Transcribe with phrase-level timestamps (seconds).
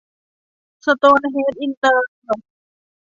[0.85, 2.07] สโตนเฮ้นจ์ อินเตอร์